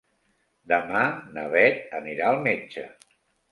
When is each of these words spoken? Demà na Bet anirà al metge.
Demà 0.73 1.03
na 1.37 1.45
Bet 1.57 1.95
anirà 2.01 2.33
al 2.33 2.43
metge. 2.51 2.89